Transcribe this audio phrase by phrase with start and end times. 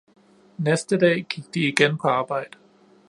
[0.57, 2.53] Næste dag gik de igen på arbejde